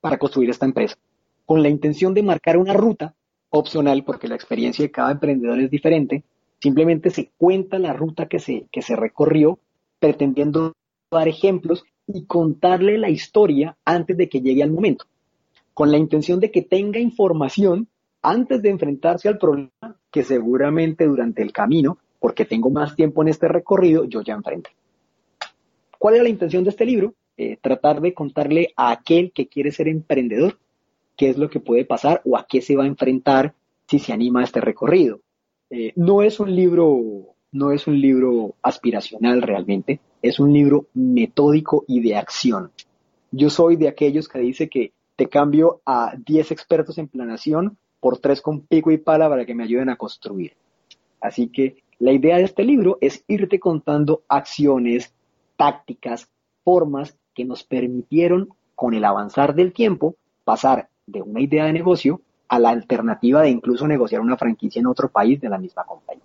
[0.00, 0.96] para construir esta empresa,
[1.44, 3.14] con la intención de marcar una ruta
[3.50, 6.24] opcional porque la experiencia de cada emprendedor es diferente.
[6.60, 9.58] Simplemente se cuenta la ruta que se, que se recorrió,
[9.98, 10.72] pretendiendo
[11.10, 15.06] dar ejemplos y contarle la historia antes de que llegue al momento,
[15.74, 17.88] con la intención de que tenga información
[18.22, 23.28] antes de enfrentarse al problema que seguramente durante el camino, porque tengo más tiempo en
[23.28, 24.70] este recorrido, yo ya enfrenté.
[25.98, 27.14] ¿Cuál es la intención de este libro?
[27.36, 30.58] Eh, tratar de contarle a aquel que quiere ser emprendedor
[31.16, 33.54] qué es lo que puede pasar o a qué se va a enfrentar
[33.88, 35.20] si se anima a este recorrido.
[35.70, 41.84] Eh, no es un libro, no es un libro aspiracional realmente, es un libro metódico
[41.88, 42.70] y de acción.
[43.30, 48.18] Yo soy de aquellos que dice que te cambio a 10 expertos en planación por
[48.18, 50.52] tres con pico y pala para que me ayuden a construir.
[51.20, 55.14] Así que la idea de este libro es irte contando acciones,
[55.56, 56.28] tácticas,
[56.62, 62.20] formas que nos permitieron, con el avanzar del tiempo, pasar de una idea de negocio
[62.48, 66.22] a la alternativa de incluso negociar una franquicia en otro país de la misma compañía.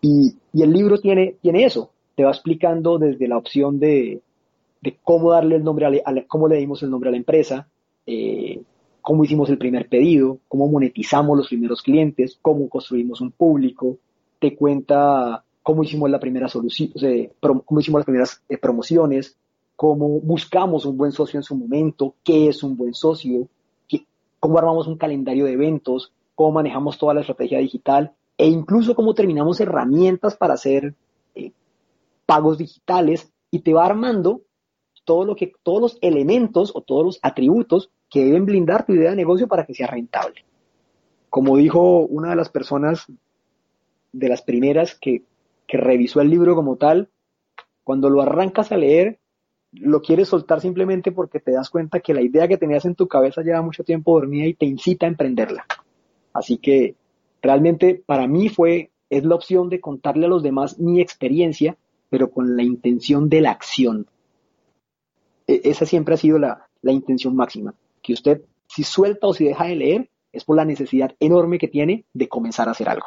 [0.00, 4.20] Y, el libro tiene, tiene eso, te va explicando desde la opción de,
[5.02, 7.68] cómo darle el nombre, a, cómo le dimos el nombre a la empresa,
[8.06, 8.60] eh,
[9.00, 13.98] cómo hicimos el primer pedido, cómo monetizamos los primeros clientes, cómo construimos un público,
[14.38, 16.90] te cuenta cómo hicimos la primera solución,
[17.40, 19.36] cómo hicimos las primeras eh, promociones,
[19.76, 23.48] cómo buscamos un buen socio en su momento, qué es un buen socio,
[24.40, 29.14] cómo armamos un calendario de eventos, cómo manejamos toda la estrategia digital e incluso cómo
[29.14, 30.94] terminamos herramientas para hacer
[31.34, 31.52] eh,
[32.26, 34.42] pagos digitales y te va armando
[35.04, 39.10] todo lo que, todos los elementos o todos los atributos que deben blindar tu idea
[39.10, 40.44] de negocio para que sea rentable.
[41.30, 43.06] Como dijo una de las personas
[44.12, 45.24] de las primeras que,
[45.66, 47.08] que revisó el libro como tal,
[47.84, 49.18] cuando lo arrancas a leer,
[49.72, 53.06] lo quieres soltar simplemente porque te das cuenta que la idea que tenías en tu
[53.06, 55.66] cabeza lleva mucho tiempo dormida y te incita a emprenderla.
[56.32, 56.94] Así que
[57.42, 61.76] realmente para mí fue, es la opción de contarle a los demás mi experiencia,
[62.10, 64.06] pero con la intención de la acción.
[65.46, 69.44] E, esa siempre ha sido la, la intención máxima, que usted si suelta o si
[69.44, 73.06] deja de leer es por la necesidad enorme que tiene de comenzar a hacer algo.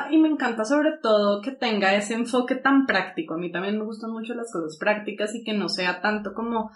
[0.21, 3.33] me encanta sobre todo que tenga ese enfoque tan práctico.
[3.33, 6.71] A mí también me gustan mucho las cosas prácticas y que no sea tanto como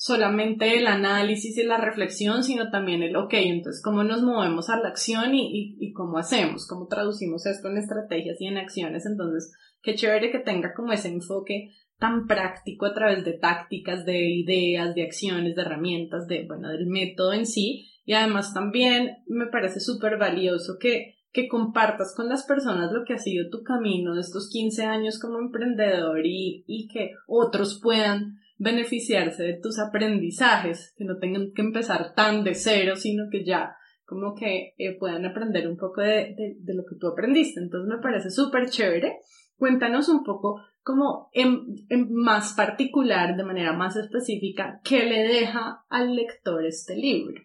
[0.00, 4.78] solamente el análisis y la reflexión, sino también el, ok, entonces cómo nos movemos a
[4.80, 9.04] la acción y, cómo hacemos, cómo traducimos esto en estrategias y en acciones.
[9.04, 14.26] Entonces, qué chévere que tenga como ese enfoque tan práctico a través de tácticas, de
[14.26, 17.86] ideas, de acciones, de herramientas, de, bueno, del método en sí.
[18.06, 23.14] Y además también me parece súper valioso que, que compartas con las personas lo que
[23.14, 28.40] ha sido tu camino de estos 15 años como emprendedor y, y que otros puedan
[28.58, 33.74] beneficiarse de tus aprendizajes, que no tengan que empezar tan de cero, sino que ya
[34.04, 37.60] como que eh, puedan aprender un poco de, de, lo que tú aprendiste.
[37.60, 39.18] Entonces me parece súper chévere.
[39.56, 45.84] Cuéntanos un poco como en, en, más particular, de manera más específica, qué le deja
[45.88, 47.40] al lector este libro.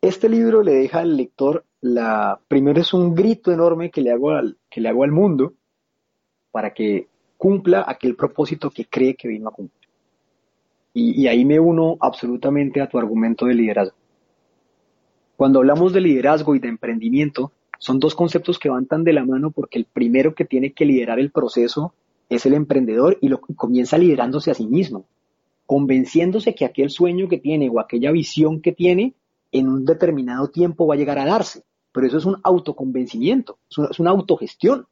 [0.00, 4.30] Este libro le deja al lector la primero es un grito enorme que le hago
[4.30, 5.54] al que le hago al mundo
[6.50, 9.88] para que cumpla aquel propósito que cree que vino a cumplir.
[10.94, 13.94] Y, ahí me uno absolutamente a tu argumento de liderazgo.
[15.36, 19.22] Cuando hablamos de liderazgo y de emprendimiento, son dos conceptos que van tan de la
[19.22, 21.92] mano porque el primero que tiene que liderar el proceso
[22.30, 25.04] es el emprendedor y lo comienza liderándose a sí mismo,
[25.66, 29.12] convenciéndose que aquel sueño que tiene o aquella visión que tiene
[29.58, 31.64] en un determinado tiempo va a llegar a darse.
[31.92, 33.58] Pero eso es un autoconvencimiento,
[33.90, 34.86] es una autogestión.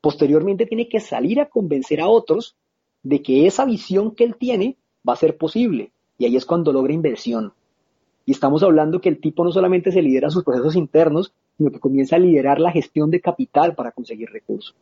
[0.00, 2.56] Posteriormente tiene que salir a convencer a otros
[3.02, 5.92] de que esa visión que él tiene va a ser posible.
[6.18, 7.52] Y ahí es cuando logra inversión.
[8.24, 11.80] Y estamos hablando que el tipo no solamente se lidera sus procesos internos, sino que
[11.80, 14.74] comienza a liderar la gestión de capital para conseguir recursos.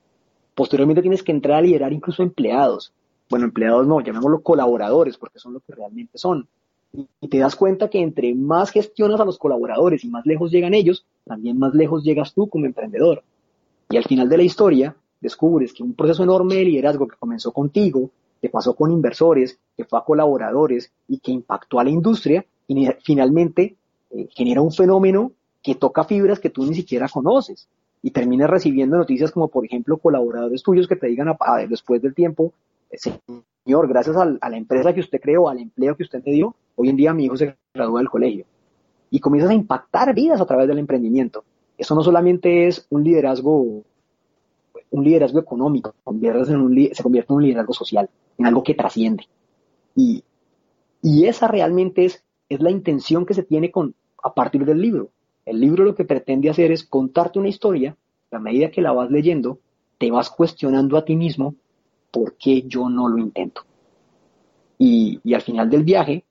[0.54, 2.92] Posteriormente tienes que entrar a liderar incluso empleados.
[3.28, 6.48] Bueno, empleados no, llamémoslo colaboradores, porque son lo que realmente son.
[6.92, 10.74] Y te das cuenta que entre más gestionas a los colaboradores y más lejos llegan
[10.74, 13.22] ellos, también más lejos llegas tú como emprendedor.
[13.88, 17.52] Y al final de la historia, descubres que un proceso enorme de liderazgo que comenzó
[17.52, 22.44] contigo, que pasó con inversores, que fue a colaboradores y que impactó a la industria,
[22.66, 23.76] y finalmente
[24.10, 27.68] eh, genera un fenómeno que toca fibras que tú ni siquiera conoces
[28.02, 31.36] y terminas recibiendo noticias como por ejemplo colaboradores tuyos que te digan
[31.68, 32.52] después del tiempo,
[32.98, 36.88] señor, gracias a, la empresa que usted creó, al empleo que usted me dio, hoy
[36.88, 38.44] en día mi hijo se gradúa del colegio.
[39.10, 41.44] Y comienzas a impactar vidas a través del emprendimiento.
[41.76, 43.82] Eso no solamente es un liderazgo
[44.90, 49.24] un liderazgo económico, se convierte en un liderazgo social, en algo que trasciende.
[49.94, 50.24] Y,
[51.02, 55.10] esa realmente es, es la intención que se tiene con, a partir del libro.
[55.46, 57.96] El libro lo que pretende hacer es contarte una historia,
[58.30, 59.58] a medida que la vas leyendo,
[59.98, 61.54] te vas cuestionando a ti mismo
[62.10, 63.62] por qué yo no lo intento.
[64.78, 66.24] Y, al final del viaje,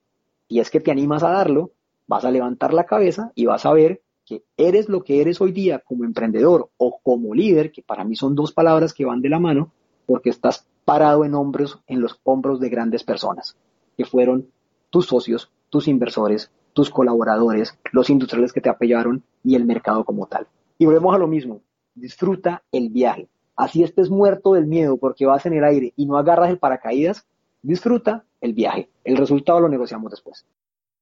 [0.48, 1.70] si es que te animas a darlo,
[2.06, 5.52] vas a levantar la cabeza y vas a ver que eres lo que eres hoy
[5.52, 9.28] día como emprendedor o como líder, que para mí son dos palabras que van de
[9.28, 9.72] la mano,
[10.06, 13.56] porque estás parado en hombros, en los hombros de grandes personas,
[13.96, 14.48] que fueron
[14.90, 20.26] tus socios, tus inversores, tus colaboradores, los industriales que te apoyaron y el mercado como
[20.26, 20.48] tal.
[20.78, 21.60] Y volvemos a lo mismo,
[21.94, 23.28] disfruta el viaje.
[23.60, 27.26] Así estés muerto del miedo porque vas en el aire y no agarras el paracaídas,
[27.60, 28.88] disfruta el viaje.
[29.04, 30.46] El resultado lo negociamos después.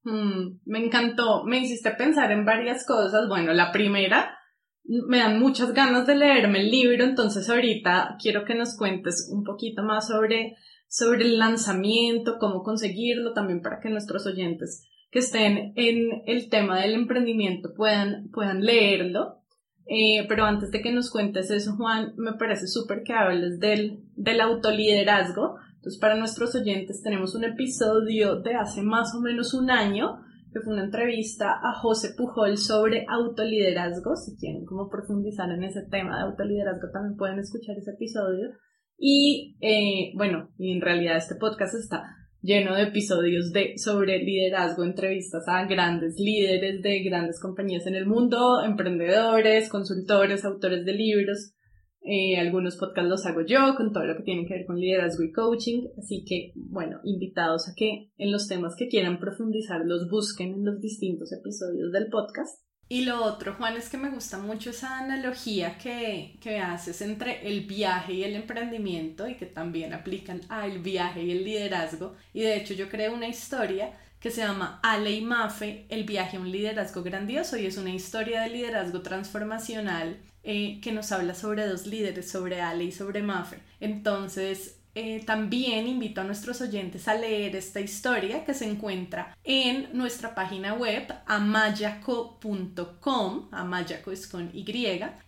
[0.02, 3.28] Mm, me encantó, me hiciste pensar en varias cosas.
[3.28, 4.36] Bueno, la primera,
[4.84, 9.44] me dan muchas ganas de leerme el libro, entonces ahorita quiero que nos cuentes un
[9.44, 10.56] poquito más sobre,
[10.88, 16.80] sobre el lanzamiento, cómo conseguirlo, también para que nuestros oyentes que estén en el tema
[16.80, 19.37] del emprendimiento puedan, puedan leerlo.
[19.88, 24.04] Eh, pero antes de que nos cuentes eso, Juan, me parece súper que hables del,
[24.16, 29.70] del autoliderazgo, entonces, para nuestros oyentes tenemos un episodio de hace más o menos un
[29.70, 30.20] año,
[30.52, 34.16] que fue una entrevista a José Pujol sobre autoliderazgo.
[34.16, 38.50] Si quieren como profundizar en ese tema de autoliderazgo, también pueden escuchar ese episodio.
[38.98, 42.02] Y eh, bueno, y en realidad este podcast está
[42.40, 48.06] lleno de episodios de, sobre liderazgo, entrevistas a grandes líderes de grandes compañías en el
[48.06, 51.52] mundo, emprendedores, consultores, autores de libros.
[52.02, 55.24] Eh, algunos podcasts los hago yo con todo lo que tiene que ver con liderazgo
[55.24, 55.88] y coaching.
[55.98, 60.64] Así que, bueno, invitados a que en los temas que quieran profundizar los busquen en
[60.64, 62.67] los distintos episodios del podcast.
[62.90, 67.46] Y lo otro, Juan, es que me gusta mucho esa analogía que, que haces entre
[67.46, 72.16] el viaje y el emprendimiento y que también aplican al viaje y el liderazgo.
[72.32, 76.38] Y de hecho yo creo una historia que se llama Ale y Mafe, el viaje
[76.38, 81.34] a un liderazgo grandioso y es una historia de liderazgo transformacional eh, que nos habla
[81.34, 83.58] sobre dos líderes, sobre Ale y sobre Mafe.
[83.80, 89.90] Entonces, eh, también invito a nuestros oyentes a leer esta historia que se encuentra en
[89.92, 92.28] nuestra página web amayaco.com,
[93.52, 94.64] amayaco es con Y,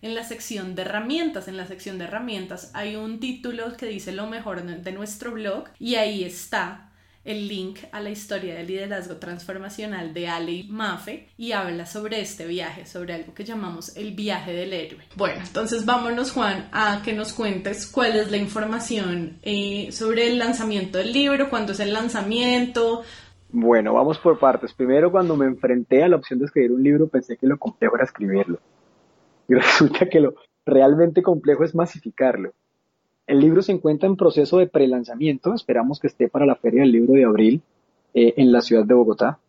[0.01, 1.47] en la sección de herramientas.
[1.47, 5.69] En la sección de herramientas hay un título que dice lo mejor de nuestro blog
[5.79, 6.90] y ahí está
[7.23, 12.21] el link a la historia del liderazgo transformacional de Ale y Mafe y habla sobre
[12.21, 15.01] este viaje, sobre algo que llamamos el viaje del héroe.
[15.15, 20.39] Bueno, entonces vámonos Juan a que nos cuentes cuál es la información eh, sobre el
[20.39, 23.03] lanzamiento del libro, cuándo es el lanzamiento.
[23.49, 24.73] Bueno, vamos por partes.
[24.73, 27.95] Primero, cuando me enfrenté a la opción de escribir un libro, pensé que lo complejo
[27.95, 28.59] era escribirlo.
[29.47, 32.53] Y resulta que lo realmente complejo es masificarlo.
[33.27, 36.91] El libro se encuentra en proceso de prelanzamiento, esperamos que esté para la Feria del
[36.91, 37.61] Libro de Abril
[38.13, 39.39] eh, en la ciudad de Bogotá,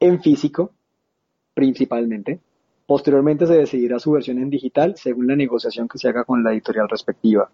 [0.00, 0.70] en físico
[1.54, 2.40] principalmente.
[2.86, 6.52] Posteriormente se decidirá su versión en digital según la negociación que se haga con la
[6.52, 7.50] editorial respectiva.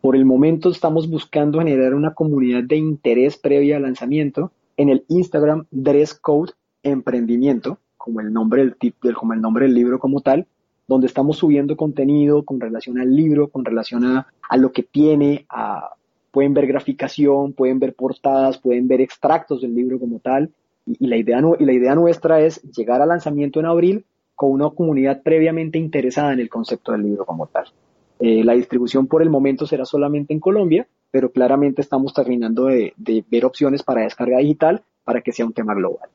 [0.00, 5.04] Por el momento estamos buscando generar una comunidad de interés previa al lanzamiento en el
[5.08, 6.52] Instagram Dress Code
[6.82, 10.46] Emprendimiento, como el nombre del, como el nombre del libro como tal,
[10.86, 14.26] donde estamos subiendo contenido con relación al libro, con relación a,
[14.56, 15.46] lo que tiene,
[16.30, 20.50] pueden ver graficación, pueden ver portadas, pueden ver extractos del libro como tal.
[20.86, 24.04] Y, la, idea, y la idea nuestra es llegar al lanzamiento en abril
[24.34, 27.66] con una comunidad previamente interesada en el concepto del libro como tal.
[28.20, 32.92] Eh, la distribución por el momento será solamente en Colombia, pero claramente estamos terminando de,
[32.96, 36.08] de, ver opciones para descarga digital para que sea un tema global.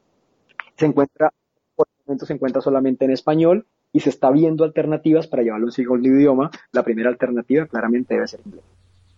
[0.75, 1.31] Se encuentra,
[1.75, 5.67] por el momento se encuentra solamente en español y se está viendo alternativas para llevarlo
[5.67, 6.51] en segundo idioma.
[6.71, 8.63] La primera alternativa claramente debe ser inglés.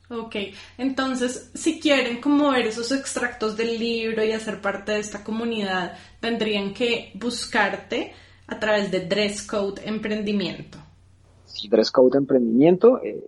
[0.09, 0.35] Ok,
[0.77, 5.93] entonces si quieren como ver esos extractos del libro y hacer parte de esta comunidad,
[6.19, 8.11] tendrían que buscarte
[8.47, 10.77] a través de Dress Code Emprendimiento.
[11.45, 13.01] Sí, Dress Code Emprendimiento.
[13.01, 13.23] Eh,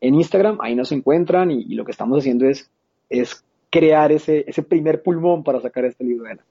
[0.00, 2.70] en Instagram, ahí nos encuentran y, lo que estamos haciendo es,
[3.10, 6.44] es crear ese, ese primer pulmón para sacar este libro de la.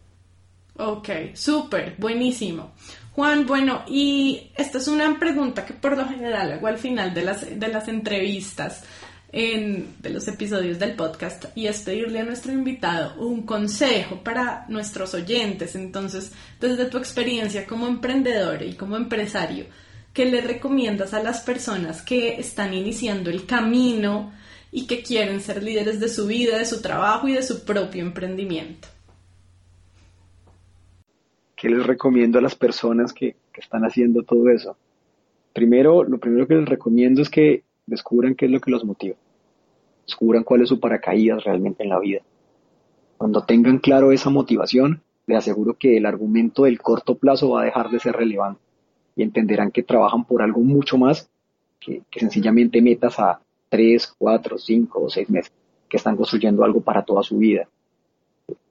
[0.79, 2.71] Ok, súper, buenísimo.
[3.17, 7.23] Juan, bueno, y esta es una pregunta que por lo general hago al final de
[7.23, 8.83] las, de las entrevistas,
[9.31, 14.65] en, de los episodios del podcast, y es pedirle a nuestro invitado un consejo para
[14.67, 15.73] nuestros oyentes.
[15.73, 19.65] Entonces, desde tu experiencia como emprendedor y como empresario,
[20.13, 24.31] ¿qué le recomiendas a las personas que están iniciando el camino
[24.71, 28.03] y que quieren ser líderes de su vida, de su trabajo y de su propio
[28.03, 28.89] emprendimiento?
[31.57, 34.77] ¿Qué les recomiendo a las personas que, están haciendo todo eso?
[35.53, 39.15] Primero, lo primero que les recomiendo es que descubran qué es lo que los motiva.
[40.05, 42.21] Descubran cuál es su paracaídas realmente en la vida.
[43.17, 47.65] Cuando tengan claro esa motivación, les aseguro que el argumento del corto plazo va a
[47.65, 48.61] dejar de ser relevante
[49.15, 51.27] y entenderán que trabajan por algo mucho más
[51.79, 55.51] que, que sencillamente metas a tres, cuatro, cinco o seis meses,
[55.89, 57.67] que están construyendo algo para toda su vida.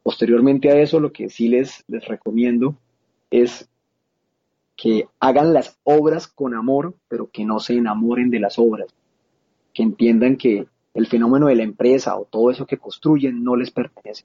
[0.07, 2.77] Posteriormente a eso, lo que sí les, recomiendo
[3.29, 3.69] es
[4.77, 8.95] que hagan las obras con amor, pero que no se enamoren de las obras,
[9.75, 13.73] que entiendan que el fenómeno de la empresa o todo eso que construyen no les
[13.73, 14.23] pertenece.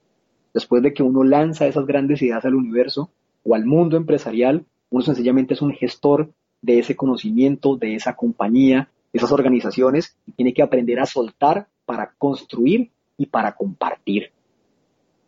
[0.54, 3.10] Después de que uno lanza esas grandes ideas al universo
[3.42, 6.30] o al mundo empresarial, uno sencillamente es un gestor
[6.60, 11.66] de ese conocimiento, de esa compañía, de esas organizaciones, y tiene que aprender a soltar
[11.84, 14.30] para construir y para compartir.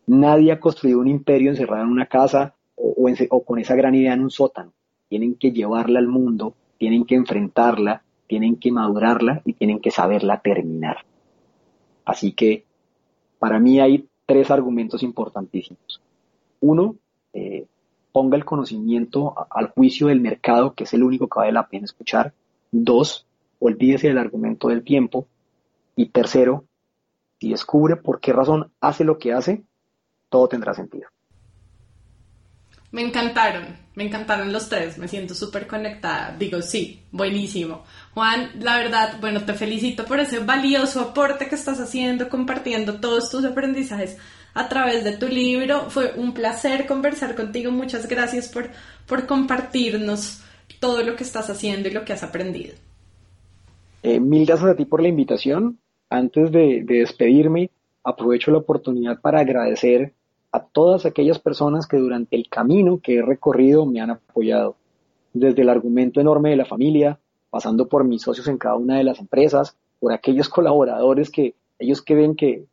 [0.06, 4.22] Nadie ha construido un imperio encerrado en una casa o, con esa gran idea en
[4.22, 4.72] un sótano.
[5.08, 10.40] Tienen que llevarla al mundo, tienen que enfrentarla, tienen que madurarla y tienen que saberla
[10.40, 10.98] terminar.
[12.04, 12.64] Así que
[13.38, 16.00] para mí hay tres argumentos importantísimos.
[16.60, 16.96] Uno,
[17.32, 17.66] eh,
[18.12, 21.84] ponga el conocimiento al juicio del mercado, que es el único que vale la pena
[21.84, 22.32] escuchar.
[22.70, 23.26] Dos,
[23.58, 25.26] olvídese del argumento del tiempo.
[25.96, 26.64] Y tercero,
[27.40, 29.64] si descubre por qué razón hace lo que hace,
[30.34, 31.06] todo tendrá sentido.
[32.90, 36.34] Me encantaron, me encantaron los tres, me siento súper conectada.
[36.36, 37.84] Digo, sí, buenísimo.
[38.14, 43.30] Juan, la verdad, bueno, te felicito por ese valioso aporte que estás haciendo, compartiendo todos
[43.30, 44.18] tus aprendizajes
[44.54, 45.88] a través de tu libro.
[45.88, 47.70] Fue un placer conversar contigo.
[47.70, 48.70] Muchas gracias por,
[49.06, 50.42] por compartirnos
[50.80, 52.74] todo lo que estás haciendo y lo que has aprendido.
[54.02, 55.78] Eh, mil gracias a ti por la invitación.
[56.10, 57.70] Antes de despedirme,
[58.02, 60.12] aprovecho la oportunidad para agradecer
[60.54, 64.76] a todas aquellas personas que durante el camino que he recorrido me han apoyado,
[65.32, 67.18] desde el argumento enorme de la familia,
[67.50, 72.02] pasando por mis socios en cada una de las empresas, por aquellos colaboradores que ellos
[72.02, 72.66] que ven que,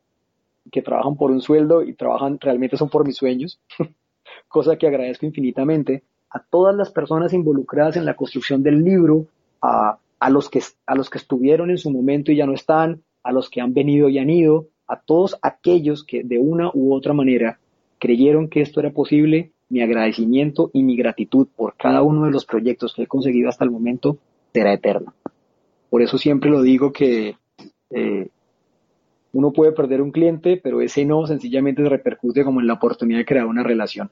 [0.70, 3.58] que trabajan por un sueldo y trabajan realmente son por mis sueños,
[4.46, 9.26] cosa que agradezco infinitamente, a todas las personas involucradas en la construcción del libro,
[9.60, 13.02] a, a, los que, a los que estuvieron en su momento y ya no están,
[13.24, 16.94] a los que han venido y han ido, a todos aquellos que de una u
[16.94, 17.58] otra manera
[18.02, 22.44] creyeron que esto era posible, mi agradecimiento y mi gratitud por cada uno de los
[22.44, 24.18] proyectos que he conseguido hasta el momento
[24.52, 25.14] será eterno.
[25.88, 27.36] Por eso siempre lo digo que
[27.90, 28.28] eh,
[29.32, 33.20] uno puede perder un cliente, pero ese no sencillamente se repercute como en la oportunidad
[33.20, 34.10] de crear una relación.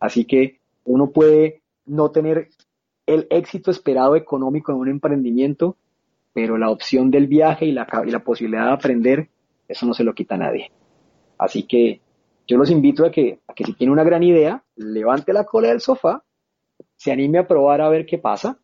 [0.00, 2.50] Así que uno puede no tener
[3.06, 5.76] el éxito esperado económico en un emprendimiento,
[6.34, 9.28] pero la opción del viaje y la, y la posibilidad de aprender,
[9.66, 10.70] eso no se lo quita a nadie.
[11.38, 12.02] Así que
[12.50, 16.24] yo los invito a que, si tiene una gran idea, levante la cola del sofá,
[16.96, 18.58] se anime a probar a ver qué pasa,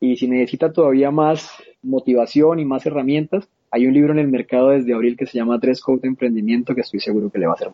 [0.00, 1.52] y si necesita todavía más
[1.82, 5.60] motivación y más herramientas, hay un libro en el mercado desde abril que se llama
[5.60, 7.72] Tres Code de Emprendimiento que estoy seguro que le va a hacer.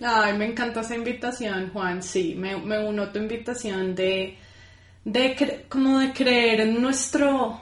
[0.00, 2.00] Ay, me encanta esa invitación, Juan.
[2.00, 4.36] Sí, me, me uno a tu invitación de,
[5.04, 7.60] de como de creer en nuestro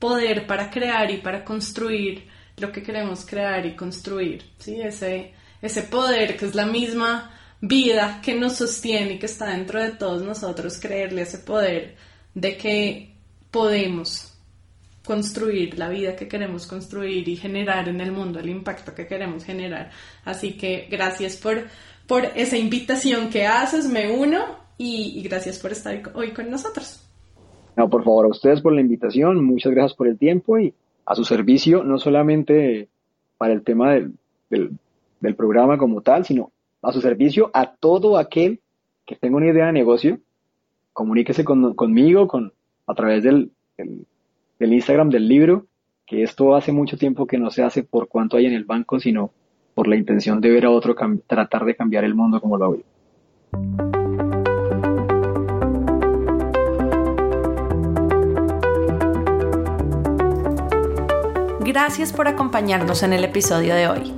[0.00, 2.24] poder para crear y para construir
[2.56, 4.42] lo que queremos crear y construir.
[4.58, 7.30] Sí, ese, ese poder que es la misma
[7.60, 11.96] vida que nos sostiene y que está dentro de todos nosotros, creerle ese poder
[12.34, 13.14] de que
[13.50, 14.38] podemos
[15.04, 19.42] construir la vida que queremos construir y generar en el mundo el impacto que queremos
[19.42, 19.90] generar.
[20.24, 21.64] Así que gracias por,
[22.06, 24.44] por esa invitación que haces, me uno
[24.76, 27.02] y, gracias por estar hoy con nosotros.
[27.74, 30.74] No, por favor, a ustedes por la invitación, muchas gracias por el tiempo y
[31.06, 32.88] a su servicio, no solamente
[33.38, 33.94] para el tema
[34.50, 34.78] del,
[35.36, 36.52] programa como tal, sino
[36.82, 38.60] a su servicio a todo aquel
[39.06, 40.18] que tenga una idea de negocio,
[40.92, 42.52] comuníquese conmigo con,
[42.86, 45.66] a través del, del Instagram del libro,
[46.06, 49.00] que esto hace mucho tiempo que no se hace por cuánto hay en el banco,
[49.00, 49.30] sino
[49.74, 50.96] por la intención de ver a otro
[51.26, 52.78] tratar de cambiar el mundo como lo hago
[61.60, 64.17] Gracias por acompañarnos en el episodio de hoy.